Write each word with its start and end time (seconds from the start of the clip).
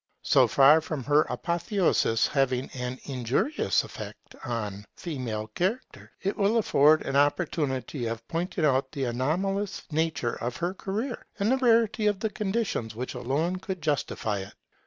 So 0.23 0.47
far 0.47 0.81
from 0.81 1.03
her 1.03 1.27
apotheosis 1.29 2.25
having 2.25 2.71
an 2.73 2.97
injurious 3.03 3.83
effect 3.83 4.33
on 4.43 4.83
female 4.95 5.45
character, 5.49 6.09
it 6.23 6.35
will 6.37 6.57
afford 6.57 7.03
an 7.03 7.15
opportunity 7.15 8.07
of 8.07 8.27
pointing 8.27 8.65
out 8.65 8.91
the 8.93 9.03
anomalous 9.03 9.83
nature 9.91 10.33
of 10.41 10.55
her 10.57 10.73
career, 10.73 11.23
and 11.37 11.51
the 11.51 11.57
rarity 11.57 12.07
of 12.07 12.19
the 12.19 12.31
conditions 12.31 12.95
which 12.95 13.13
alone 13.13 13.57
could 13.57 13.79
justify 13.79 14.39
it. 14.39 14.55